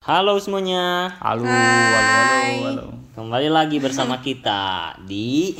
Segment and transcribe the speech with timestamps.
[0.00, 1.12] Halo semuanya.
[1.20, 1.60] Halo, halo,
[2.00, 2.86] halo, halo.
[3.12, 5.52] Kembali lagi bersama kita di.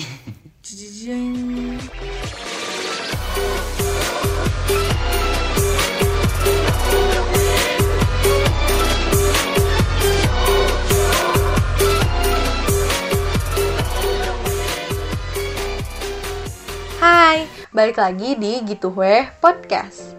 [16.97, 17.45] Hai,
[17.77, 20.17] balik lagi di Gitu Weh Podcast.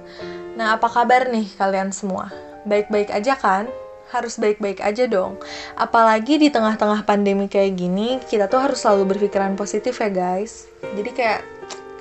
[0.54, 2.30] Nah, apa kabar nih kalian semua?
[2.70, 3.66] Baik-baik aja kan?
[4.12, 5.40] Harus baik-baik aja dong.
[5.80, 10.68] Apalagi di tengah-tengah pandemi kayak gini, kita tuh harus selalu berpikiran positif ya guys.
[10.84, 11.42] Jadi kayak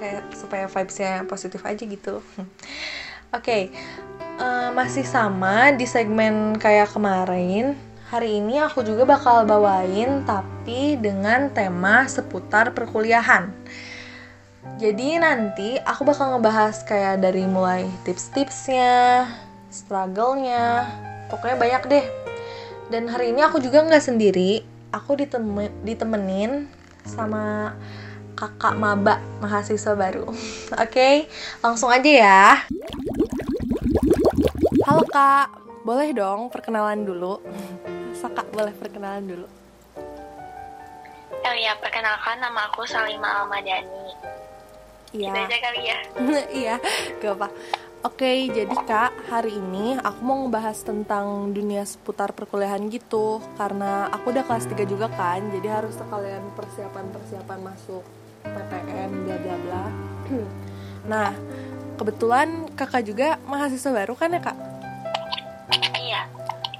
[0.00, 2.18] kayak supaya vibes-nya positif aja gitu.
[3.36, 3.70] Oke,
[4.42, 7.78] eh, masih sama di segmen kayak kemarin.
[8.10, 13.54] Hari ini aku juga bakal bawain tapi dengan tema seputar perkuliahan.
[14.82, 19.28] Jadi nanti aku bakal ngebahas kayak dari mulai tips-tipsnya,
[19.70, 20.90] struggle-nya,
[21.30, 22.04] pokoknya banyak deh.
[22.90, 26.66] Dan hari ini aku juga nggak sendiri, aku diteme- ditemenin
[27.06, 27.72] sama
[28.34, 30.26] kakak maba mahasiswa baru.
[30.84, 31.30] Oke,
[31.62, 32.42] langsung aja ya.
[34.84, 35.54] Halo kak,
[35.86, 37.38] boleh dong perkenalan dulu?
[38.10, 39.46] Masa kak boleh perkenalan dulu?
[41.40, 44.12] Oh ya, perkenalkan nama aku Salima Almadani.
[45.10, 45.30] Iya.
[45.30, 45.98] Kita aja kali ya.
[46.62, 46.74] iya,
[47.18, 47.48] gak apa.
[48.00, 54.32] Oke, jadi kak, hari ini aku mau ngebahas tentang dunia seputar perkuliahan gitu Karena aku
[54.32, 58.00] udah kelas 3 juga kan, jadi harus sekalian persiapan-persiapan masuk
[58.40, 59.84] PTN, bla bla bla
[61.12, 61.36] Nah,
[62.00, 64.56] kebetulan kakak juga mahasiswa baru kan ya kak?
[66.00, 66.20] Iya,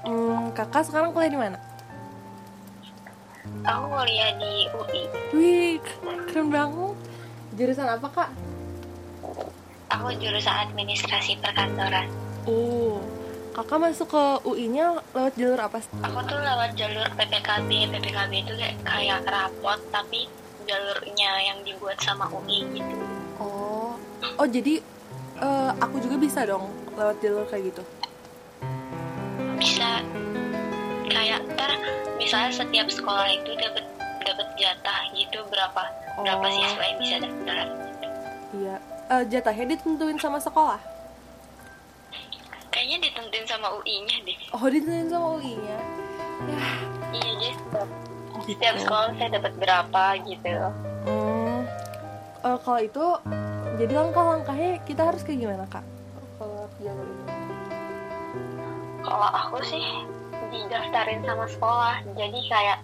[0.01, 1.57] Hmm, kakak sekarang kuliah di mana?
[3.61, 5.01] aku kuliah di UI.
[5.37, 5.77] Wih,
[6.25, 6.97] keren banget
[7.53, 8.50] Jurusan apa kak?
[10.01, 12.09] Aku jurusan administrasi perkantoran.
[12.49, 12.97] Oh,
[13.53, 15.77] kakak masuk ke UI-nya lewat jalur apa?
[16.01, 17.69] Aku tuh lewat jalur PPKB.
[17.93, 20.25] PPKB itu kayak, kayak rapot, tapi
[20.65, 22.95] jalurnya yang dibuat sama UI gitu.
[23.37, 23.93] Oh,
[24.41, 24.81] oh jadi
[25.37, 26.65] eh, aku juga bisa dong
[26.97, 27.83] lewat jalur kayak gitu.
[29.61, 30.01] Bisa
[31.05, 31.77] kayak ntar
[32.17, 33.85] misalnya setiap sekolah itu dapat
[34.25, 35.83] dapat jatah gitu berapa
[36.25, 36.53] berapa Oh.
[36.57, 37.90] siswa yang bisa daftar.
[38.51, 38.75] Iya.
[39.11, 40.79] Eh, jatahnya ditentuin sama sekolah.
[42.71, 44.37] Kayaknya ditentuin sama UI-nya deh.
[44.55, 45.77] Oh, ditentuin sama UI-nya.
[46.41, 46.59] Ya,
[47.11, 48.39] Iya, jadi setiap, gitu.
[48.47, 50.49] setiap sekolah saya dapat berapa gitu.
[51.05, 51.59] Hmm,
[52.41, 53.05] eh, kalau itu,
[53.77, 55.83] jadi langkah-langkahnya kita harus kayak gimana kak?
[56.39, 57.25] Kalau jalur ini.
[59.01, 59.85] Kalau aku sih
[60.49, 62.77] didaftarin sama sekolah, jadi kayak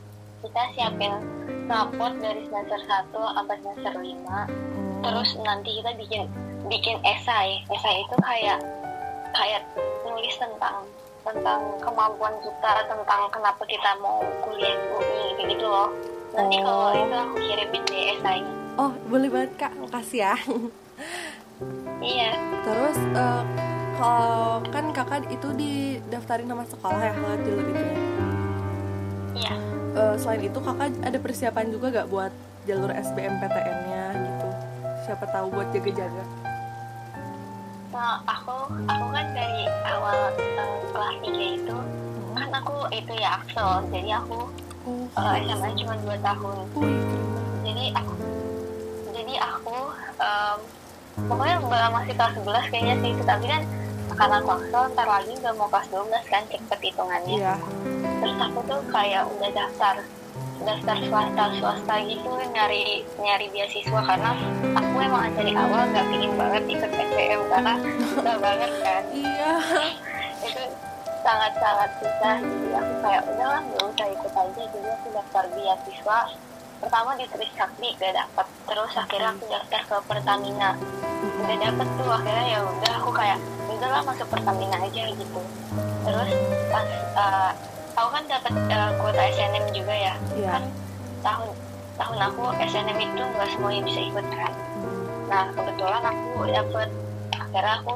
[0.44, 1.13] kita siapin
[1.66, 6.24] raport dari semester 1 sampai semester 5 Hmm, terus nanti kita bikin
[6.66, 7.62] bikin esai.
[7.68, 8.59] Esai itu kayak
[9.31, 9.62] kayak
[10.03, 10.84] nulis tentang
[11.22, 15.90] tentang kemampuan kita, tentang kenapa kita mau kuliah di UI gitu loh.
[16.31, 16.96] Nanti kalau Oh.
[16.96, 18.53] itu aku kirimin di esainya.
[18.78, 20.36] Oh, boleh banget kak, makasih ya.
[21.97, 22.31] Iya,
[22.62, 23.44] Terus eh,
[23.97, 27.97] kalau kan kakak itu didaftarin sama sekolah ya lewat jalur itu ya.
[29.34, 29.53] iya.
[29.97, 32.30] Eh, selain itu kakak ada persiapan juga gak buat
[32.63, 34.37] jalur SBMPTN-nya gitu
[35.07, 36.23] siapa tahu buat jaga-jaga
[37.88, 41.78] Nah, aku aku kan dari awal eh, kelas 3 itu
[42.38, 44.45] kan aku itu ya Axel, jadi aku
[44.85, 46.56] oh uh, SMA cuma 2 tahun.
[46.78, 47.57] Wih keren banget.
[47.66, 48.13] jadi aku
[49.18, 49.78] jadi aku
[50.22, 50.59] em,
[51.25, 51.56] pokoknya
[51.89, 53.62] masih kelas 11 kayaknya sih tapi kan
[54.13, 57.35] karena aku Axel ntar lagi udah mau kelas 12 kan cepet hitungannya.
[57.41, 57.56] Iya.
[58.22, 59.95] Terus aku tuh kayak udah daftar
[60.66, 64.31] daftar swasta swasta gitu nyari nyari beasiswa karena
[64.73, 67.73] aku emang dari awal nggak pingin banget ikut SBM karena
[68.16, 69.03] susah banget kan.
[69.13, 69.53] Iya.
[70.41, 70.63] Itu
[71.22, 76.19] sangat sangat susah jadi aku kayak udahlah nggak usah ikut aja jadi aku daftar beasiswa.
[76.78, 80.78] Pertama di Trisakti gak dapet terus akhirnya aku daftar ke Pertamina.
[81.41, 85.41] Udah dapet tuh akhirnya ya udah aku kayak udahlah masuk Pertamina aja gitu.
[86.06, 86.29] Terus
[86.69, 86.85] pas
[87.18, 87.51] eh,
[87.97, 90.13] aku kan dapet eh, kuota SNM juga ya?
[90.38, 90.50] Iya.
[90.54, 90.63] Kan
[91.25, 91.50] tahun
[91.98, 94.54] tahun aku SNM itu nggak semuanya bisa ikut kan?
[95.27, 96.89] Nah kebetulan aku dapet
[97.33, 97.94] akhirnya aku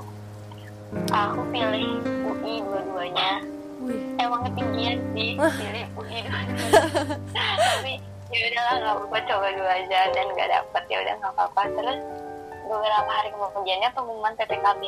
[1.13, 3.45] aku pilih UI dua-duanya.
[4.17, 6.55] Emang ketinggian sih pilih UI dua-duanya.
[7.61, 7.93] Tapi
[8.33, 9.99] ya udahlah nggak apa-apa coba dulu aja.
[10.17, 11.61] Dan nggak dapet ya udah nggak apa-apa.
[11.77, 11.99] Terus
[12.65, 14.81] beberapa hari kemudiannya pengumuman PPKB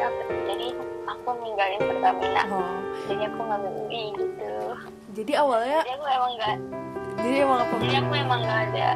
[0.00, 0.66] dapet jadi
[1.06, 2.42] aku ninggalin Pertamina.
[2.50, 2.78] Oh.
[3.08, 4.57] Jadi aku ngambil UI gitu
[5.18, 6.56] jadi awalnya jadi aku emang nggak
[7.18, 7.74] jadi emang apa?
[7.82, 8.88] Jadi aku emang nggak ada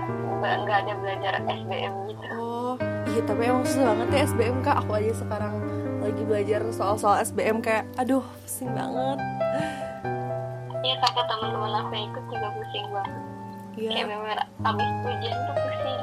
[0.43, 2.27] nggak nggak ada belajar SBM gitu.
[2.39, 2.75] Oh
[3.11, 4.77] iya tapi emang susah banget ya SBM kak.
[4.87, 5.55] Aku aja sekarang
[6.03, 9.19] lagi belajar soal-soal SBM kayak aduh pusing banget.
[11.03, 13.23] Kata teman-teman aku yang ikut juga pusing banget.
[13.73, 13.91] Iya.
[13.91, 15.99] kayak bener abis ujian tuh pusing.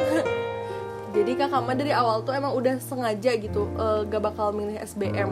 [1.15, 5.31] Jadi Kak Kama dari awal tuh emang udah sengaja gitu eh, gak bakal milih SBM.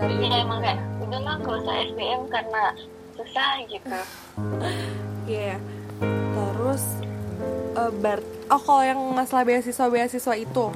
[0.00, 2.74] Dari iya emang kayak udah lah gak usah SBM karena
[3.16, 3.88] susah gitu
[5.22, 5.56] Iya.
[6.34, 6.82] Terus
[7.78, 8.18] eh, bar
[8.50, 10.66] oh kalau yang masalah beasiswa beasiswa itu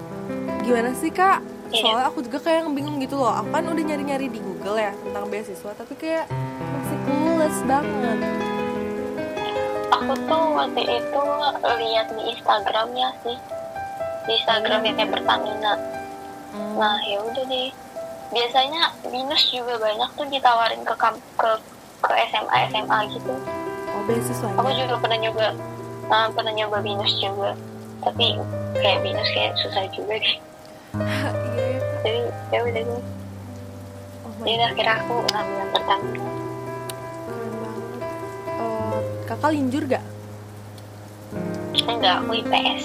[0.63, 1.43] gimana sih kak?
[1.71, 1.83] Iya.
[1.83, 3.35] Soalnya aku juga kayak bingung gitu loh.
[3.35, 8.19] Aku kan udah nyari-nyari di Google ya tentang beasiswa, tapi kayak masih clueless banget.
[9.87, 11.23] aku tuh waktu itu
[11.67, 13.37] lihat di Instagramnya sih
[14.27, 15.75] di Instagramnya kayak Pertamina
[16.77, 17.71] nah ya udah deh
[18.31, 20.95] biasanya minus juga banyak tuh ditawarin ke
[21.39, 21.51] ke
[21.99, 23.35] ke SMA SMA gitu
[23.89, 25.47] Oh beasiswa aku juga pernah nyoba
[26.07, 27.57] nah, pernah nyoba minus juga
[27.99, 28.37] tapi
[28.75, 30.37] kayak minus kayak susah juga deh
[31.57, 31.77] Iya.
[32.03, 33.03] jadi ya udah deh
[34.23, 36.03] Oh jadi akhirnya aku ngambil yang keren
[37.57, 38.01] banget.
[38.57, 40.05] Eh, kakak linjur gak?
[41.87, 42.85] enggak aku IPS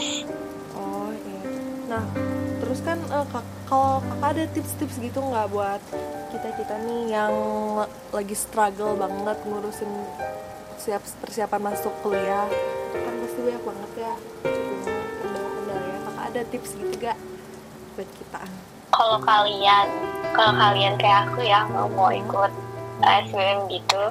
[0.74, 1.42] Oh iya.
[1.88, 2.04] Nah,
[2.60, 5.82] terus kan eh, kak- kalau kakak ada tips-tips gitu nggak buat
[6.32, 7.34] kita kita nih yang
[8.10, 9.92] lagi struggle banget ngurusin
[10.80, 12.48] siap persiapan masuk kuliah
[12.96, 14.14] kan pasti banyak banget ya
[15.22, 15.98] kendala-kendala ya.
[16.08, 17.18] Kakak ada tips gitu gak
[17.94, 18.42] buat kita?
[18.92, 19.88] kalau kalian
[20.36, 22.52] kalau kalian kayak aku ya mau mau ikut
[23.02, 24.02] uh, SBM gitu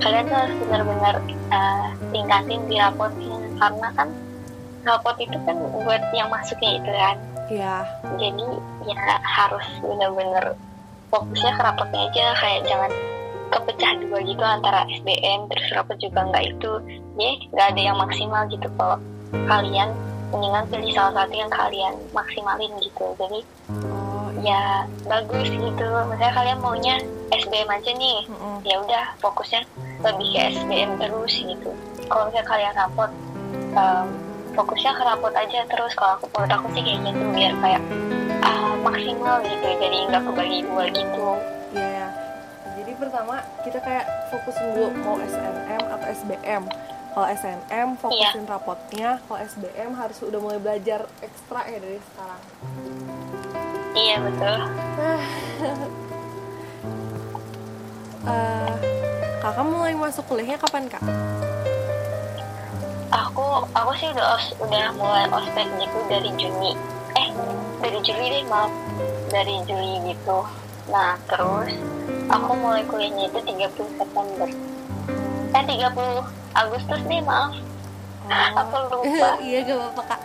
[0.00, 1.14] kalian tuh harus benar-benar
[1.52, 4.08] uh, tingkatin di rapotnya karena kan
[4.82, 5.56] rapot itu kan
[5.86, 7.16] buat yang masuknya itu kan
[7.52, 7.84] Iya.
[8.16, 8.46] jadi
[8.88, 10.56] ya harus benar-benar
[11.12, 12.90] fokusnya ke rapotnya aja kayak jangan
[13.52, 16.72] kepecah dua gitu antara SBM terus rapot juga nggak itu.
[17.20, 18.96] Ya nggak ada yang maksimal gitu kalau
[19.44, 19.92] kalian
[20.32, 23.06] mendingan pilih salah satu yang kalian maksimalin gitu.
[23.20, 25.86] Jadi Oh ya bagus gitu.
[26.08, 26.96] Misalnya kalian maunya
[27.28, 28.24] SBM aja nih.
[28.64, 29.68] Ya udah fokusnya
[30.00, 31.70] lebih ke SBM terus gitu.
[32.08, 33.10] Kalau misalnya kalian rapot
[33.76, 34.06] em,
[34.56, 35.92] fokusnya ke rapot aja terus.
[35.92, 37.82] Kalau aku menurut aku sih kayak gitu biar kayak
[38.42, 41.28] ah, maksimal gitu jadi nggak kebagi dua gitu
[41.72, 42.08] Iya ya.
[42.76, 46.62] Jadi pertama kita kayak fokusin dulu mau SNM atau SBM.
[47.12, 52.40] Kalau SNM fokusin rapotnya, kalau SBM harus udah mulai belajar ekstra ya dari sekarang.
[53.94, 54.56] iya betul
[58.22, 58.72] Eh,
[59.40, 61.02] kakak mulai masuk kuliahnya kapan kak?
[63.10, 66.72] aku aku sih udah udah mulai ospek gitu dari Juni
[67.82, 68.72] dari Juli deh maaf.
[69.28, 70.38] Dari Juli gitu.
[70.88, 71.74] Nah terus
[72.30, 74.48] aku mulai kuliahnya itu 30 September.
[75.52, 77.52] Eh 30 Agustus nih maaf.
[78.30, 79.28] Aku lupa.
[79.46, 80.20] Iya gak apa-apa kak.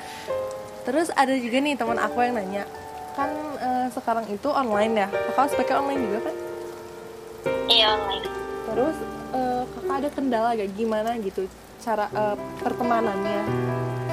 [0.85, 2.63] Terus ada juga nih teman aku yang nanya,
[3.11, 3.27] kan
[3.59, 6.35] eh, sekarang itu online ya, kakak speknya online juga kan?
[7.67, 8.23] iya online.
[8.71, 8.97] Terus
[9.35, 10.71] eh, kakak ada kendala gak?
[10.79, 11.43] Gimana gitu
[11.83, 13.41] cara eh, pertemanannya?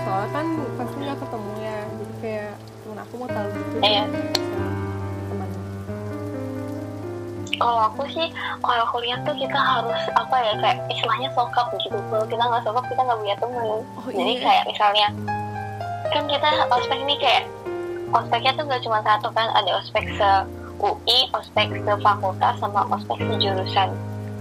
[0.03, 2.55] Soalnya kan pasti nggak ketemu ya, jadi kayak
[2.85, 3.77] temen aku mau tahu gitu.
[3.81, 4.05] Iya.
[5.25, 5.49] Teman.
[7.55, 8.27] kalau aku sih
[8.61, 12.85] kalau kuliah tuh kita harus apa ya kayak istilahnya sokap gitu kalau kita nggak sokap
[12.85, 14.43] kita nggak punya teman Oh, jadi iya.
[14.43, 15.07] kayak misalnya
[16.11, 17.45] kan kita ospek ini kayak
[18.13, 20.31] ospeknya tuh nggak cuma satu kan ada ospek se
[20.77, 23.91] UI ospek se fakultas sama ospek se jurusan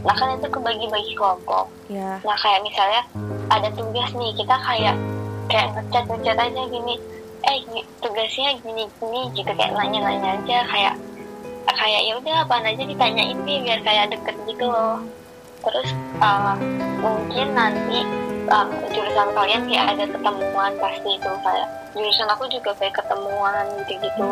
[0.03, 2.17] nah kan itu kebagi-bagi kelompok Ya.
[2.21, 3.01] nah kayak misalnya
[3.47, 4.95] ada tugas nih kita kayak
[5.47, 6.95] kayak ngecat ngecat aja gini
[7.43, 7.57] eh
[7.99, 10.95] tugasnya gini gini gitu kayak nanya nanya aja kayak
[11.73, 15.01] kayak ya udah apaan aja ditanyain nih biar kayak deket gitu loh.
[15.63, 16.55] Terus uh,
[16.99, 18.03] mungkin nanti
[18.51, 23.93] um, jurusan kalian kayak ada ketemuan pasti itu kayak jurusan aku juga kayak ketemuan gitu
[24.01, 24.29] gitu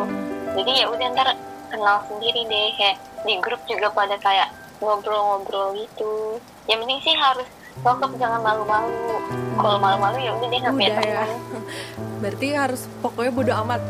[0.51, 1.29] jadi ya udah ntar
[1.71, 4.51] kenal sendiri deh kayak di grup juga pada kayak
[4.83, 6.41] ngobrol-ngobrol gitu.
[6.67, 7.47] Yang penting sih harus
[7.79, 9.23] sokap jangan malu-malu
[9.58, 10.98] kalau malu-malu ya udah deh nggak punya ya.
[11.00, 11.29] teman
[12.22, 13.81] Berarti harus pokoknya bodo amat.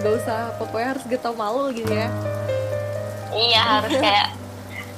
[0.00, 2.08] Gak usah, pokoknya harus getau malu gitu ya.
[3.30, 4.28] iya harus kayak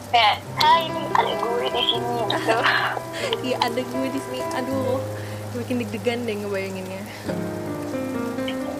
[0.08, 2.56] kayak hai ini ada gue di sini gitu
[3.50, 4.40] Iya ada gue di sini.
[4.62, 5.00] Aduh,
[5.58, 7.02] makin deg-degan deh ngebayanginnya.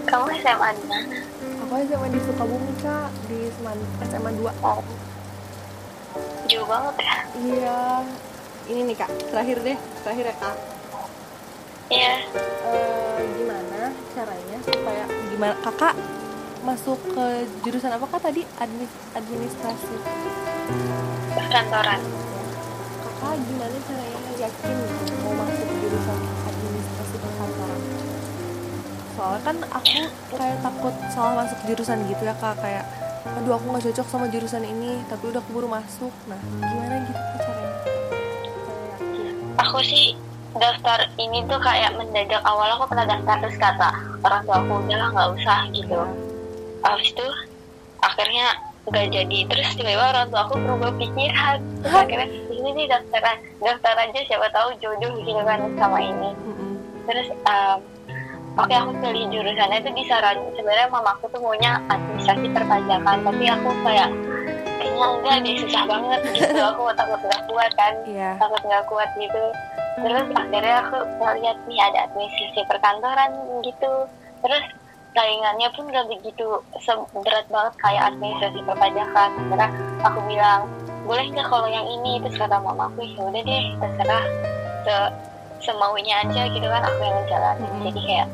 [0.07, 1.19] kamu SMA di mana
[1.65, 3.49] Aku SMA di Sukabumi kak, di
[4.05, 4.85] SMA 2 oh
[6.45, 7.81] jauh banget ya Iya.
[8.69, 10.57] Ini nih kak, terakhir deh, terakhir ya kak.
[11.91, 12.15] Iya.
[12.69, 15.55] Eh, gimana caranya supaya gimana?
[15.65, 15.95] Kakak
[16.63, 17.27] masuk ke
[17.67, 18.47] jurusan apa kak tadi?
[19.19, 19.97] Administrasi.
[21.35, 22.01] Perkantoran.
[23.03, 24.77] Kakak gimana caranya yakin
[25.27, 27.81] mau masuk jurusan administrasi perkantoran?
[29.13, 30.01] Soalnya kan aku
[30.35, 32.59] kayak takut salah masuk jurusan gitu ya kak.
[32.63, 32.87] Kayak
[33.23, 36.11] aduh aku nggak cocok sama jurusan ini tapi udah keburu masuk.
[36.31, 37.79] Nah gimana gitu caranya?
[39.63, 40.19] Aku sih
[40.57, 43.91] daftar ini tuh kayak mendadak awal aku pernah daftar terus kata
[44.21, 46.01] orang tua aku udah nggak usah gitu.
[46.83, 47.27] Habis itu
[48.03, 48.47] akhirnya
[48.89, 49.39] nggak jadi.
[49.49, 51.59] Terus tiba-tiba orang tua aku berubah pikiran.
[51.81, 53.21] Terus akhirnya ini nih daftar
[53.63, 56.31] daftar aja siapa tahu jodoh gitu kan sama ini.
[57.03, 57.79] Terus um,
[58.61, 63.69] oke aku pilih jurusannya itu disaran sebenarnya mama aku tuh maunya administrasi perpajakan tapi aku
[63.81, 64.11] kayak
[65.19, 66.61] enggak deh susah banget gitu.
[66.73, 67.95] Aku takut nggak kuat kan.
[68.07, 68.31] Iya.
[68.39, 69.45] takut nggak kuat gitu.
[69.93, 73.31] Terus akhirnya aku ngeliat nih ada administrasi perkantoran
[73.61, 73.93] gitu.
[74.41, 74.65] Terus
[75.13, 76.65] saingannya pun gak begitu
[77.21, 79.31] berat banget kayak administrasi perpajakan.
[79.37, 79.69] Akhirnya
[80.01, 80.61] aku bilang
[81.05, 82.25] boleh nggak kalau yang ini?
[82.25, 84.25] Terus kata mama aku ya udah deh terserah.
[84.83, 84.97] Se
[85.63, 87.87] semaunya aja gitu kan aku yang ngejalanin Mm-mm.
[87.87, 88.29] jadi kayak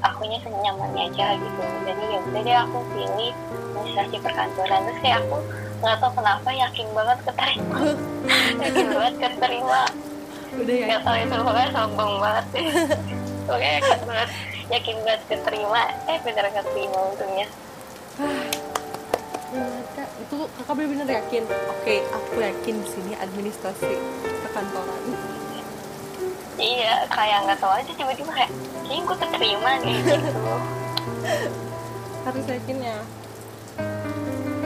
[0.00, 1.62] akunya senyamannya aja gitu.
[1.84, 4.80] Jadi ya udah deh aku pilih administrasi perkantoran.
[4.86, 5.36] Terus kayak aku
[5.86, 7.78] nggak tahu kenapa yakin banget keterima
[8.66, 9.82] yakin banget keterima
[10.56, 10.86] Udah ya.
[10.90, 12.66] nggak tahu itu pokoknya sombong banget sih
[13.46, 14.30] pokoknya yakin banget
[14.66, 17.46] yakin banget keterima eh bener keterima untungnya
[20.26, 21.46] itu kakak bener-bener yakin.
[21.70, 23.94] Oke, aku yakin di sini administrasi
[24.42, 25.00] perkantoran.
[26.58, 28.50] iya kayak nggak tahu aja tiba-tiba kayak
[28.84, 30.40] kayaknya gue keterima nih gitu
[32.26, 32.98] Harus yakin ya.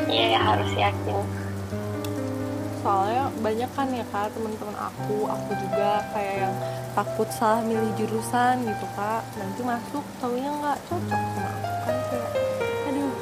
[0.08, 1.18] Iya ya, harus yakin
[2.80, 6.54] Soalnya banyak kan ya kak teman-teman aku, aku juga kayak yang
[6.96, 9.20] takut salah milih jurusan gitu kak.
[9.36, 12.28] Nanti masuk taunya nggak cocok sama aku kan kayak,
[12.88, 13.12] aduh.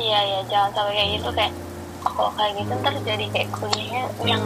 [0.00, 1.52] iya ya jangan sampai kayak gitu kayak
[2.08, 4.42] oh, kalau kayak gitu ntar jadi kayak kuliahnya yang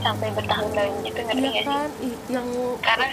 [0.00, 2.48] sampai bertahun-tahun gitu ngerti Iya sih kan, Ih, yang
[2.80, 3.08] karena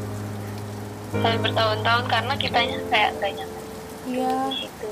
[1.10, 3.62] sampai bertahun-tahun karena kitanya kayak gak nyaman
[4.10, 4.34] iya.
[4.50, 4.89] di situ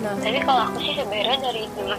[0.00, 1.96] Nah, tapi kalau aku sih sebenarnya dari dulu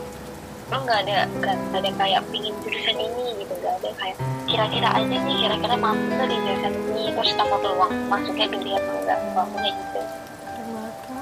[0.71, 4.15] lo nggak ada nggak ada kayak pingin jurusan ini gitu nggak ada kayak
[4.47, 8.91] kira-kira aja nih kira-kira mampu nggak di jurusan ini terus dapat peluang masuknya gede apa
[9.03, 10.01] enggak mampunya gitu
[10.47, 11.15] ternyata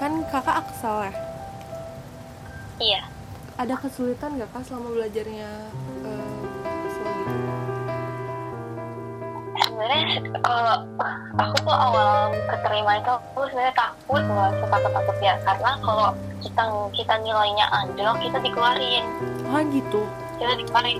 [0.00, 1.12] kan kakak aksal ya.
[2.80, 3.02] iya
[3.60, 5.50] Ada kesulitan gak kak selama belajarnya
[6.08, 7.28] eh, gitu?
[9.60, 10.00] sebenarnya
[10.40, 10.80] kalau
[11.36, 12.10] aku tuh awal
[12.48, 15.34] keterima itu aku sebenarnya takut nggak setakut takut ya.
[15.40, 16.08] Karena kalau
[16.40, 19.04] kita kita nilainya anjlok kita dikeluarin.
[19.46, 20.02] Ah gitu.
[20.40, 20.98] kita dikeluarin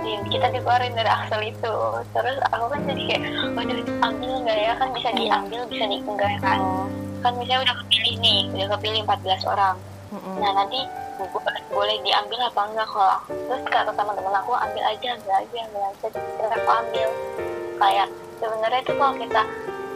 [0.00, 1.74] di- kita dikeluarin dari aksel itu.
[2.10, 4.72] Terus aku kan jadi kayak waduh ambil nggak ya?
[4.74, 6.58] Kan bisa diambil bisa di enggak kan.
[7.20, 9.76] Kan misalnya udah kepilih nih udah kepilih 14 orang.
[10.14, 10.38] Mm-mm.
[10.38, 10.78] nah nanti
[11.18, 15.82] bo- boleh diambil apa enggak kalau terus kata teman-teman aku ambil aja ambil aja ambil
[15.84, 16.06] aja.
[16.08, 17.08] Terus aku ambil
[17.74, 18.08] kayak
[18.38, 19.42] sebenarnya itu kalau kita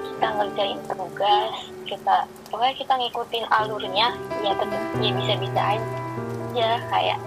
[0.09, 1.55] kita ngerjain tugas
[1.87, 2.17] kita
[2.51, 4.07] pokoknya kita ngikutin alurnya
[4.43, 7.19] ya tetap ya bisa bisa aja kayak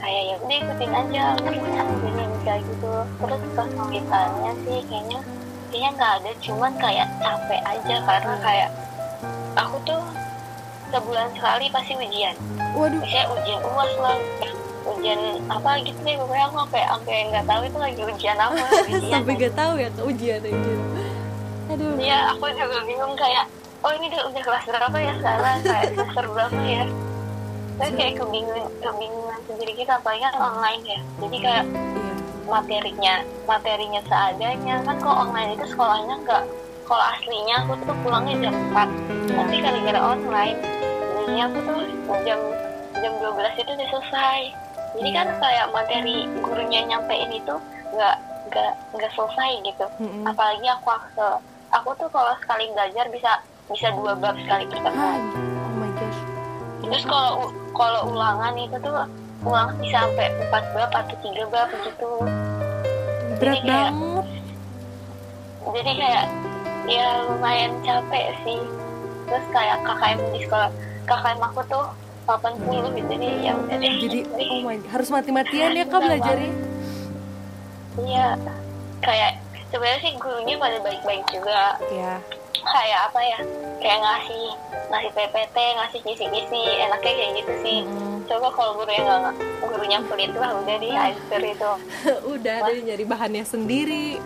[0.00, 5.18] kayak ya udah ikutin aja alurnya jadi bisa gitu terus kesulitannya sih kayaknya
[5.70, 8.70] kayaknya nggak ada cuman kayak capek aja karena kayak
[9.58, 10.02] aku tuh
[10.90, 12.34] sebulan sekali pasti ujian
[12.74, 12.98] Waduh.
[12.98, 14.18] misalnya ujian uas lah
[15.00, 18.54] ujian apa gitu deh pokoknya aku sampai sampai nggak tahu itu lagi ujian apa
[18.84, 20.74] ujian Sampai gak tahu ya ke ujian aja.
[21.70, 21.94] Aduh.
[21.96, 23.46] Iya, aku juga bingung kayak,
[23.80, 26.84] oh ini udah, udah kelas berapa ya sekarang, kayak semester berapa ya?
[27.78, 31.00] Terus kayak kebingungan, kebingungan sendiri kita, apalagi kan online ya.
[31.22, 32.14] Jadi kayak Iya.
[32.50, 33.14] materinya,
[33.46, 34.74] materinya seadanya.
[34.82, 36.42] Kan kalau online itu sekolahnya nggak,
[36.84, 38.90] kalau aslinya aku tuh pulangnya jam 4.
[39.30, 40.58] Tapi gara-gara online,
[41.22, 41.78] jadinya aku tuh
[42.26, 42.40] jam
[42.98, 44.40] jam 12 itu udah selesai.
[44.92, 47.54] Jadi kan kayak materi gurunya nyampein itu
[47.90, 48.16] nggak
[48.46, 50.24] nggak nggak selesai gitu Mm-mm.
[50.24, 51.38] apalagi aku aksel
[51.70, 55.20] aku tuh kalau sekali belajar bisa bisa dua bab sekali Ah, pertemuan
[55.60, 56.20] oh my gosh.
[56.82, 57.32] terus kalau
[57.70, 59.06] kalau ulangan itu tuh
[59.40, 62.10] ulangan bisa sampai empat bab atau tiga bab gitu
[63.38, 64.26] Berat kayak- banget.
[65.70, 66.24] jadi kayak
[66.86, 68.60] ya lumayan capek sih
[69.24, 70.70] terus kayak KKM di sekolah
[71.06, 71.86] KKM aku tuh
[72.30, 72.62] 80
[72.94, 76.52] gitu jadi ya udah deh Jadi oh my harus mati-matian ya kak belajarnya.
[78.00, 78.26] iya
[79.00, 79.30] kayak
[79.68, 82.22] sebenarnya sih gurunya pada baik-baik juga Ya.
[82.60, 83.38] kayak apa ya
[83.78, 84.44] kayak ngasih
[84.88, 88.26] ngasih PPT ngasih kisi-kisi enaknya kayak gitu sih Mm-mm.
[88.26, 91.70] coba kalau gurunya nggak gurunya pelit lah udah di itu
[92.34, 94.18] Udah ada nyari bahannya sendiri.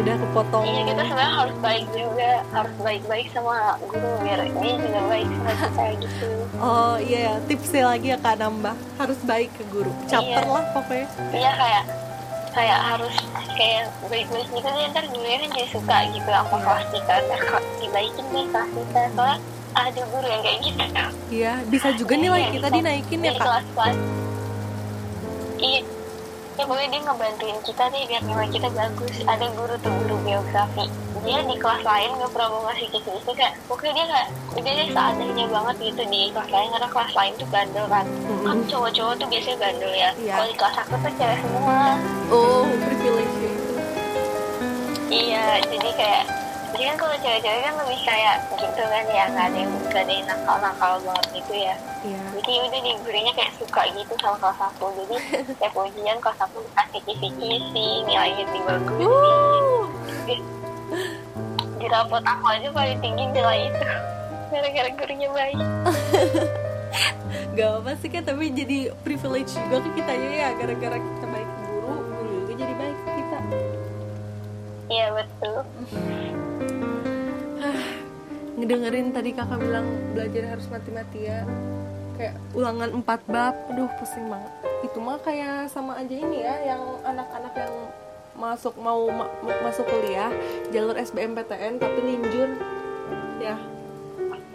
[0.00, 0.64] Udah kepotong.
[0.64, 2.30] iya kita sebenarnya harus baik juga.
[2.50, 6.28] Harus baik-baik sama guru biar dia juga baik sama kita gitu.
[6.56, 8.74] Oh iya ya, tipsnya lagi ya kak nambah.
[8.96, 9.92] Harus baik ke guru.
[10.06, 10.50] Caper Iya.
[10.50, 11.06] lah pokoknya.
[11.30, 11.84] Iya kayak
[12.50, 13.14] kayak harus
[13.54, 14.66] kayak baik-baik gitu.
[14.66, 16.28] Deh ntar gurunya kan jadi suka gitu.
[16.28, 17.40] Sama kelas kita ntar
[17.78, 19.36] dibaikin nih kelas kita soalnya
[19.70, 20.82] ada guru yang kayak gitu.
[21.30, 23.44] Iya, bisa juga nilai Iya, kita dinaikin ya kak.
[23.44, 23.96] kelas-kelas
[25.60, 25.80] iya
[26.60, 29.14] ya pokoknya dia ngebantuin kita deh biar nilai kita bagus.
[29.24, 30.92] Ada guru tuh guru biografi.
[31.24, 34.28] Dia di kelas lain nggak pernah mau ngasih kisi-kisi kayak pokoknya dia kayak
[34.60, 38.06] udah deh seadanya banget gitu di kelas lain karena kelas lain tuh bandel kan.
[38.44, 40.10] Kan cowok-cowok tuh biasanya bandel ya.
[40.20, 40.34] Iya.
[40.36, 41.80] kalau di kelas aku tuh cewek semua.
[42.28, 43.72] Oh privilege itu.
[45.08, 46.24] Iya jadi kayak
[46.80, 50.12] jadi kan kalau cewek-cewek kan lebih kayak gitu kan ya nggak ada yang nggak ada
[50.16, 51.74] yang nakal-nakal banget gitu ya.
[52.00, 52.20] Iya.
[52.40, 54.84] Jadi udah di gurunya kayak suka gitu sama kelas aku.
[54.96, 55.14] Jadi
[55.60, 59.12] tiap ujian kelas aku dikasih kisi-kisi nilainya lebih bagus.
[60.24, 60.34] Di,
[61.76, 63.84] di rapot aku aja paling tinggi nilai itu.
[64.56, 65.60] Gara-gara gurunya baik.
[67.60, 71.92] Gak apa sih kan tapi jadi privilege juga ke kita ya gara-gara kita baik guru
[72.08, 73.38] guru juga jadi baik ke kita.
[74.88, 75.60] Iya betul
[78.60, 81.42] ngedengerin tadi kakak bilang belajar harus mati-mati ya
[82.14, 83.56] kayak ulangan empat bab.
[83.68, 84.52] Aduh pusing banget.
[84.82, 87.74] Itu mah kayak sama aja ini ya yang anak-anak yang
[88.32, 90.28] masuk mau ma- ma- masuk kuliah
[90.68, 92.48] jalur SBMPTN tapi ninjur
[93.38, 93.56] ya.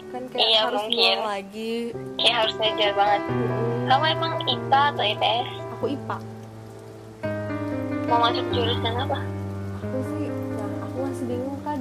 [0.08, 1.16] Kan kayak Iya, harus mungkin.
[1.20, 1.74] lagi.
[2.16, 3.22] Kayak harus ngejar banget.
[3.86, 6.18] Kamu emang IPA atau IPS aku IPA
[8.06, 9.18] mau masuk jurusan apa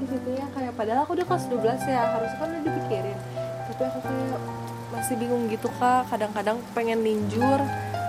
[0.08, 3.18] situ ya kayak padahal aku udah kelas 12 ya harusnya kan udah dipikirin.
[3.66, 4.40] Tapi aku kayak
[4.94, 6.02] masih bingung gitu kak.
[6.10, 7.60] Kadang-kadang pengen ninjur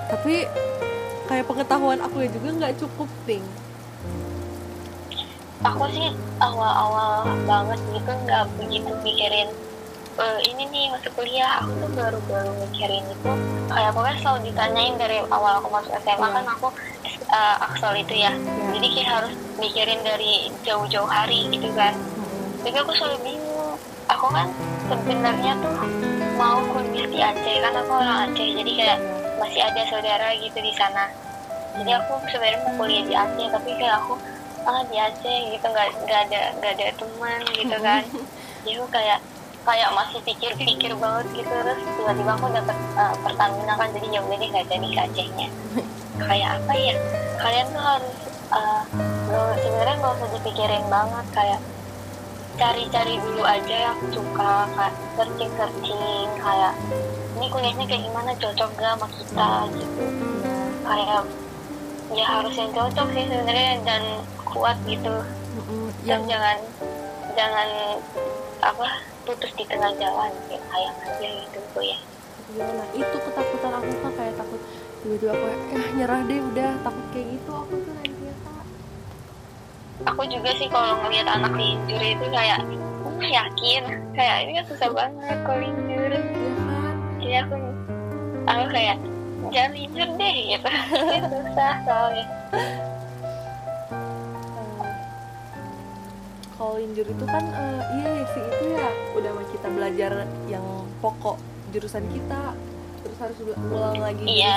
[0.07, 0.47] tapi
[1.26, 3.45] kayak pengetahuan aku ya juga nggak cukup ting.
[5.67, 9.49] Aku sih awal-awal banget gitu nggak begitu mikirin
[10.17, 11.61] "Eh, ini nih masuk kuliah.
[11.61, 13.33] Aku tuh baru-baru mikirin itu.
[13.69, 16.69] Kayak pokoknya selalu ditanyain dari awal aku masuk SMA kan aku
[17.30, 18.33] eh, aksel itu ya.
[18.76, 21.95] Jadi kayak harus mikirin dari jauh-jauh hari gitu kan.
[22.62, 23.75] Tapi aku selalu bingung.
[24.06, 24.47] Aku kan
[24.87, 25.75] sebenarnya tuh
[26.38, 28.49] mau kuliah di Aceh kan aku orang Aceh.
[28.54, 28.99] Jadi kayak
[29.42, 31.11] masih ada saudara gitu di sana.
[31.76, 34.15] Jadi aku sebenarnya mau kuliah di Aceh tapi kayak aku
[34.67, 35.67] ah di Aceh gitu.
[35.67, 38.02] Nggak nggak ada nggak ada teman gitu kan.
[38.67, 39.19] Jadi aku kayak
[39.67, 41.50] kayak masih pikir-pikir banget gitu.
[41.50, 43.91] Terus tiba-tiba aku dapat uh, Pertamina kan.
[43.91, 45.49] Jadi ya udah deh nggak jadi ke Acehnya
[46.21, 46.95] kayak apa ya?
[47.37, 48.17] Kalian tuh harus
[48.52, 48.83] uh,
[49.61, 51.61] sebenarnya nggak usah dipikirin banget kayak
[52.57, 56.73] cari-cari dulu aja yang suka kayak searching searching kayak
[57.37, 58.31] ini kuliahnya kayak gimana?
[58.41, 60.05] Cocok gak sama kita gitu.
[60.87, 61.23] Kayak
[62.17, 64.02] ya harus yang cocok sih sebenarnya dan
[64.49, 65.15] kuat gitu.
[65.57, 65.65] Dan
[66.09, 66.59] yang jangan
[67.37, 67.69] jangan
[68.65, 68.89] apa
[69.29, 71.99] putus di tengah jalan kayak sayang aja gitu bu ya.
[72.47, 74.63] Gimana itu ketakutan aku kak kayak takut
[75.06, 77.50] tiba-tiba aku eh nyerah deh udah takut kayak gitu.
[77.54, 78.64] Aku tuh nanti ya kak.
[80.10, 82.58] Aku juga sih kalau ngelihat anak linjur itu kayak
[83.06, 83.82] "Hmm, yakin.
[84.19, 86.23] Kayak ini kan susah banget kalau linjur ya
[86.58, 86.95] kan?
[87.23, 87.54] Jadi aku
[88.50, 88.97] aku kayak
[89.54, 90.69] jangan linjur deh gitu.
[91.06, 92.26] Ini susah soalnya.
[92.50, 92.75] Eh,
[96.56, 100.12] kalau injur itu kan eh, iya sih itu ya udah mah kita belajar
[100.49, 100.66] yang
[100.99, 101.38] pokok
[101.71, 102.56] jurusan kita
[103.06, 104.56] terus harus ul- ulang lagi Iya.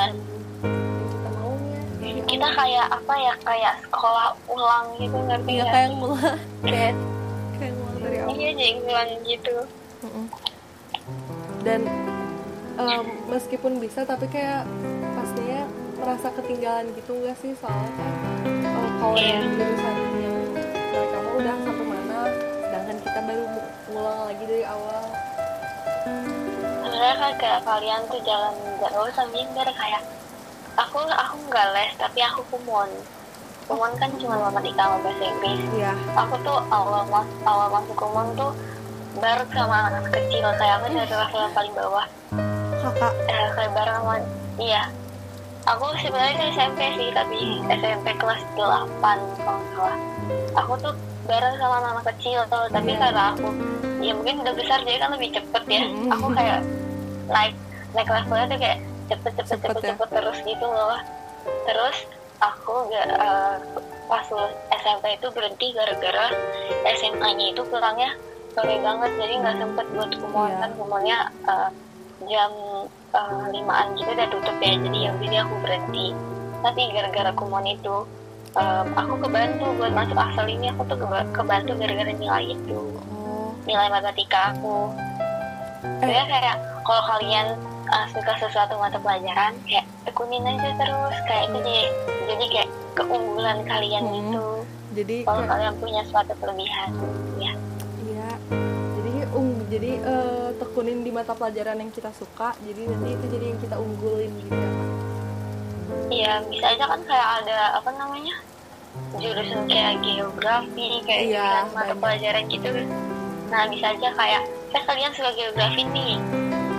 [0.60, 1.80] kita maunya.
[2.26, 6.38] Kita kayak apa ya kayak sekolah ulang gitu ngerti nggak kayak ngulang.
[6.66, 6.94] Kayak
[7.56, 8.30] kayak ngulang dari awal.
[8.32, 9.56] Iya jadi ulang gitu.
[11.60, 11.82] Dan
[12.76, 14.64] em, meskipun bisa tapi kayak
[15.14, 17.52] pastinya merasa ketinggalan gitu enggak sih?
[17.54, 18.14] Soalnya kan
[18.98, 19.30] kalau Iya.
[19.36, 20.38] yang jurusan yang
[20.90, 22.20] mereka mau udah sampai mana
[22.60, 23.46] sedangkan kita baru
[23.90, 25.04] ngulang lagi dari awal
[27.00, 30.04] sebenarnya kan kayak kalian tuh jalan nggak usah minder kayak
[30.76, 32.92] aku aku nggak les tapi aku kumon
[33.72, 35.96] kumon kan cuma matematika sama bahasa Inggris iya.
[36.20, 38.52] Aku tuh awal mas awal masuk kumon tuh
[39.16, 42.08] baru sama anak kecil kayak aku dari kelas yang paling bawah.
[42.84, 43.14] Kakak.
[43.32, 44.16] Eh, kayak bareng sama
[44.60, 44.84] iya.
[45.72, 49.00] Aku sebenarnya SMP sih tapi SMP kelas 8
[49.40, 50.00] kalau salah.
[50.66, 50.92] Aku tuh
[51.32, 53.00] bareng sama anak kecil tapi Iya.
[53.08, 53.48] karena aku
[54.04, 55.84] ya mungkin udah besar jadi kan lebih cepet ya.
[56.18, 56.60] Aku kayak
[57.30, 57.54] naik
[57.94, 59.90] naik levelnya tuh kayak cepet cepet Cepet cepet ya?
[59.94, 61.00] cepet terus gitu loh.
[61.66, 61.98] Terus
[62.40, 63.56] aku gak eh,
[64.06, 66.26] pas lulus SMP itu berhenti gara-gara
[66.96, 68.12] SMA-nya itu kurangnya
[68.54, 69.12] sore banget.
[69.16, 71.70] Jadi nggak sempet buat kumon kan kumonnya eh,
[72.28, 72.52] jam
[73.14, 74.74] eh, limaan gitu udah tutup ya.
[74.76, 76.08] Jadi ya udah deh aku berhenti.
[76.60, 77.96] Tapi gara-gara kumon itu
[78.52, 80.68] em, aku kebantu buat masuk asal ini.
[80.70, 82.80] Aku tuh keba- kebantu gara-gara nilai itu.
[83.16, 83.56] Oh.
[83.64, 84.92] Nilai matematika aku.
[85.80, 86.04] Eh.
[86.04, 86.56] Sebenarnya kayak
[86.90, 87.54] kalau kalian
[87.88, 91.84] uh, suka sesuatu mata pelajaran kayak tekunin aja terus kayak itu jadi
[92.26, 94.14] jadi kayak keunggulan kalian Hmm.
[94.18, 94.48] gitu
[94.92, 96.90] jadi kalau kayak kalian punya suatu kelebihan
[97.38, 97.54] ya
[98.04, 98.30] iya
[98.98, 103.46] jadi ung jadi eh, tekunin di mata pelajaran yang kita suka jadi nanti itu jadi
[103.48, 104.72] yang kita unggulin gitu ya.
[106.10, 108.34] Iya, bisa aja kan kayak ada apa namanya
[109.14, 111.98] jurusan kayak geografi, kayak Iya, mata banyak.
[112.02, 112.70] pelajaran gitu.
[113.48, 114.42] Nah, bisa aja kayak,
[114.74, 116.18] eh kalian suka geografi nih,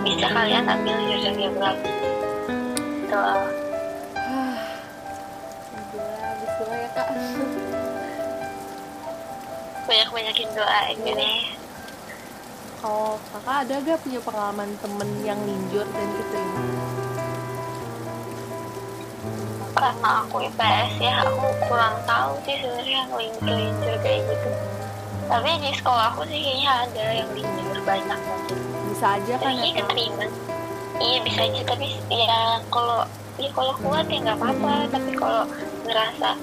[0.01, 1.91] bisa kalian ambil jurusan geografi.
[3.11, 3.51] Alhamdulillah,
[6.41, 7.07] bismillah ya kak
[9.91, 11.39] banyak-banyakin doa aja deh.
[12.79, 16.63] Kalau kakak ada gak punya pengalaman temen yang linjur dan diterima?
[19.75, 24.49] Karena aku IPS ya, aku kurang tahu sih sebenarnya yang lincur-lincur kayak gitu.
[25.27, 28.70] Tapi di sekolah aku sih kayaknya ada yang lincur banyak mungkin.
[29.01, 30.25] Bisa aja kan Tapi ya keterima.
[31.01, 33.01] Iya bisa aja, tapi ya kalau
[33.41, 34.93] ya kalau kuat ya nggak apa-apa.
[34.93, 35.41] Tapi kalau
[35.89, 36.37] ngerasa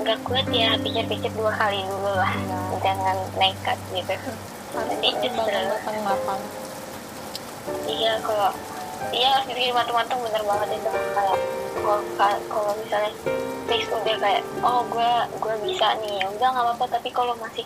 [0.00, 2.32] nggak kuat ya pikir-pikir dua kali dulu lah.
[2.80, 4.16] Jangan nekat gitu.
[4.16, 6.40] Jadi pertimbangan justru- matang-matang
[7.84, 8.48] Iya kalau
[9.12, 11.38] iya dipikir matang-matang bener banget itu kayak
[12.14, 13.10] kalau kalau misalnya
[13.66, 15.10] fix udah kayak oh gue
[15.42, 16.22] gue bisa nih.
[16.22, 16.84] Ya udah nggak apa-apa.
[16.98, 17.64] Tapi kalau masih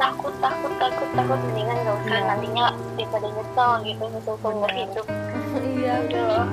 [0.00, 2.08] takut takut takut takut mendingan gak usah.
[2.16, 2.20] Iya.
[2.24, 2.64] nantinya
[2.96, 5.06] daripada nyesel gitu nyesel seumur hidup.
[5.56, 6.48] Iya, gitu loh.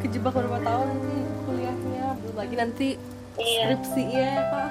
[0.00, 2.06] Kejebak berapa tahun nih kuliahnya.
[2.24, 2.88] Belum lagi nanti
[3.36, 3.60] iya.
[3.68, 4.70] skripsi ya kak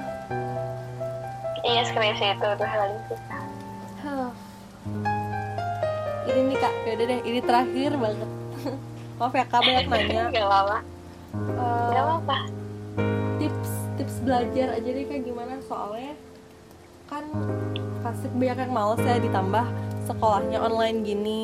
[1.64, 3.14] iya skripsi itu tuh hal itu.
[4.04, 4.30] Huh.
[6.28, 8.30] Ini nih kak, yaudah deh, ini terakhir banget.
[9.18, 10.22] Maaf ya kak, banyak nanya.
[10.28, 10.93] gak apa-apa
[11.34, 12.38] Eh, gak apa-apa.
[13.42, 15.58] tips tips belajar aja deh kayak gimana?
[15.66, 16.14] Soalnya
[17.10, 17.24] kan
[18.00, 19.66] pasti banyak yang males ya ditambah
[20.08, 21.40] sekolahnya online gini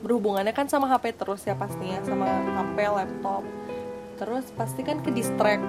[0.00, 3.42] berhubungannya kan sama HP terus ya pastinya sama HP laptop.
[4.20, 5.64] Terus pasti kan ke distract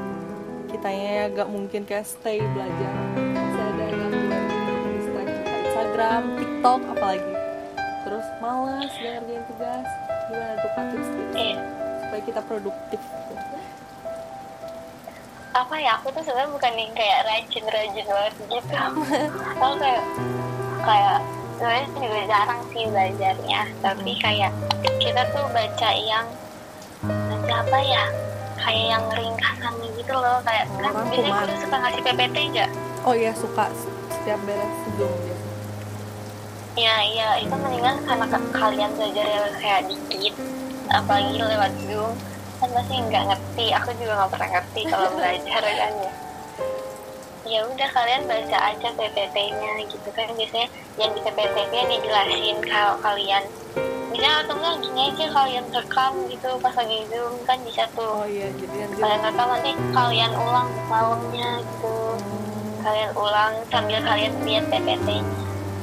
[0.72, 2.94] kitanya ya gak mungkin kayak stay belajar.
[3.16, 4.44] Pasti ada gangguan
[4.96, 5.32] distract
[5.68, 7.34] Instagram TikTok apalagi.
[8.08, 9.88] Terus males gak ngerjain tugas.
[10.32, 10.86] Gimana tuh kak?
[10.96, 11.81] Tips-tips Iya.
[12.12, 13.00] Supaya kita produktif
[15.52, 18.72] apa ya aku tuh sebenarnya bukan yang kayak rajin-rajin banget gitu.
[19.60, 20.04] Aku kayak
[20.82, 21.18] kayak
[21.56, 23.62] sebenarnya juga jarang sih belajarnya.
[23.80, 24.52] Tapi kayak
[24.98, 26.24] kita tuh baca yang
[27.04, 28.04] baca apa ya
[28.58, 30.40] kayak yang ringkasan gitu loh.
[30.42, 31.44] Kayak kan Oh, biasanya rangkuman.
[31.44, 32.70] guru suka ngasih PPT nggak?
[33.04, 33.66] Oh iya suka
[34.10, 35.48] setiap beres sebelum biasa
[36.74, 37.30] ya iya.
[37.40, 40.36] Itu mendingan karena ka- kalian belajar yang kayak dikit
[40.94, 42.12] apalagi lewat zoom.
[42.62, 43.66] Kan pasti nggak ngerti.
[43.82, 46.14] Aku juga nggak pernah ngerti kalau belajar kan ya.
[47.42, 50.28] Ya udah kalian baca aja PPT-nya gitu kan.
[50.38, 50.68] Biasanya
[51.02, 53.44] yang di PPT-nya dijelasin kalau kalian.
[54.12, 58.22] Bisa atau enggak gini aja kalian rekam gitu pas lagi zoom kan bisa tuh.
[58.22, 61.98] Oh iya, jadi nanti kalian rekam nanti kalian ulang malamnya gitu.
[62.84, 65.10] Kalian ulang sambil kalian lihat PPT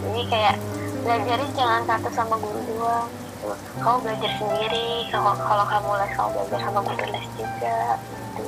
[0.09, 0.57] jadi kayak
[1.03, 3.09] belajarnya jangan satu sama guru doang
[3.39, 8.43] gitu kamu belajar sendiri kalau kalau kamu les kamu belajar sama guru les juga gitu.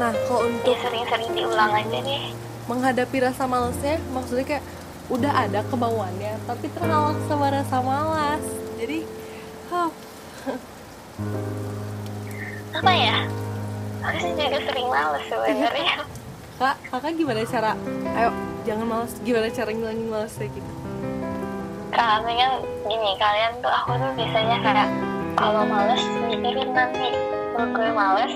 [0.00, 2.24] Nah, kalau ya untuk sering-sering diulang aja deh
[2.70, 4.64] menghadapi rasa malesnya, maksudnya kayak
[5.10, 8.44] udah ada kemauannya, tapi terhalang sama rasa malas.
[8.78, 9.02] Jadi,
[9.74, 9.90] huh,
[12.70, 13.26] apa ya
[14.00, 15.94] aku sih juga sering males sebenarnya
[16.62, 17.72] kak, kakak gimana cara?
[18.16, 18.30] Ayo,
[18.64, 19.12] jangan malas.
[19.20, 20.79] Gimana cara ngilangin malesnya gitu?
[21.90, 24.88] Karena kan gini kalian tuh aku tuh biasanya kayak
[25.34, 27.08] kalau males mikirin nanti
[27.50, 28.34] kalau gue males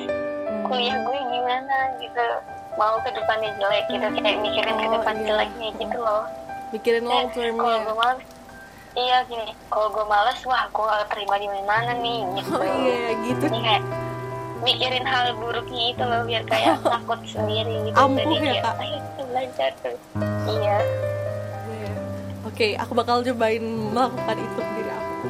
[0.65, 2.27] kuliah gue gimana gitu.
[2.75, 5.25] Mau ke depannya jelek gitu kayak mikirin ke Oh, depan iya.
[5.25, 6.25] jeleknya gitu loh.
[6.71, 8.23] Mikirin long Eh, kalau gue males
[8.95, 12.51] iya gini kalau gue males wah gue gak terima di mana nih gitu.
[12.53, 13.45] Oh iya, gitu.
[13.45, 13.83] jadi kayak
[14.61, 17.97] mikirin hal buruknya itu loh biar kayak takut sendiri gitu.
[17.97, 19.71] Ampuh jadi ya, kayak belajar.
[19.79, 19.97] Tuh
[20.45, 20.79] Iya.
[22.55, 25.27] Oke, aku bakal cobain melakukan itu ke diri aku.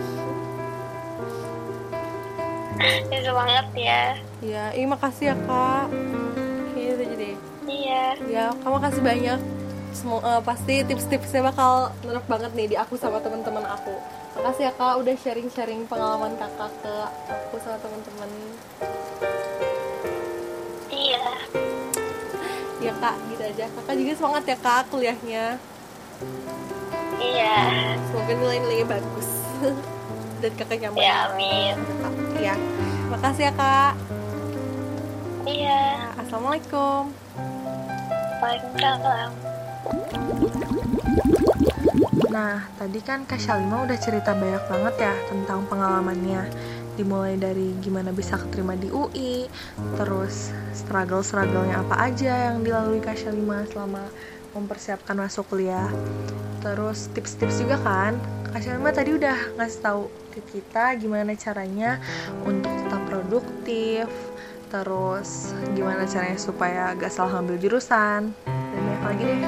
[3.09, 4.03] ya semangat ya
[4.45, 5.89] Iya, ini makasih ya kak.
[6.77, 7.31] Udah jadi.
[7.65, 9.41] iya Ya, kamu kasih banyak.
[9.97, 13.97] Semua eh, pasti tips-tipsnya bakal nerap banget nih di aku sama teman-teman aku.
[14.37, 18.29] Makasih ya kak udah sharing-sharing pengalaman kakak ke aku sama teman-teman.
[20.93, 21.25] iya
[22.85, 23.65] Ya kak, gitu aja.
[23.73, 25.57] Kakak juga semangat ya kak kuliahnya.
[27.25, 27.57] Iya
[28.11, 29.29] Semoga nilai-nilainya bagus.
[30.45, 31.01] Dan kakak nyaman.
[31.01, 31.75] ya amin.
[32.37, 32.55] Ya,
[33.09, 33.93] makasih ya kak.
[35.49, 37.09] iya Assalamualaikum.
[38.45, 39.31] Waalaikumsalam
[42.35, 46.51] Nah, tadi kan Kak Shalima udah cerita banyak banget ya tentang pengalamannya.
[46.99, 49.47] Dimulai dari gimana bisa keterima di UI,
[49.95, 54.03] terus struggle-strugglenya apa aja yang dilalui Kak Shalima selama
[54.55, 55.90] mempersiapkan masuk kuliah.
[56.62, 58.17] Terus tips-tips juga kan.
[58.55, 61.99] Kak Shalima tadi udah ngasih tahu ke kita gimana caranya
[62.47, 64.07] untuk tetap produktif
[64.75, 69.40] terus gimana caranya supaya gak salah ngambil jurusan dan banyak lagi deh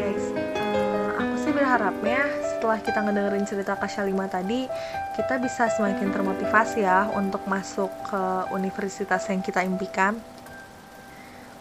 [0.00, 2.24] guys uh, aku sih berharapnya
[2.56, 4.64] setelah kita ngedengerin cerita Kak Shalima tadi
[5.12, 8.22] kita bisa semakin termotivasi ya untuk masuk ke
[8.56, 10.16] universitas yang kita impikan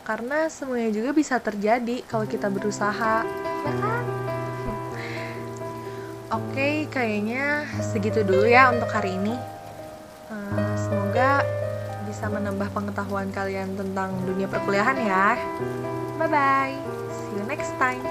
[0.06, 3.26] karena semuanya juga bisa terjadi kalau kita berusaha
[3.66, 4.06] ya kan
[6.36, 9.38] Oke, kayaknya segitu dulu ya untuk hari ini.
[10.28, 11.46] Uh, semoga
[12.10, 15.38] bisa menambah pengetahuan kalian tentang dunia perkuliahan ya.
[16.18, 16.76] Bye bye,
[17.14, 18.04] see you next time.